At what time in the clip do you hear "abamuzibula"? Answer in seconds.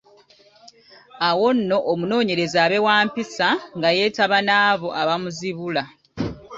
5.01-5.83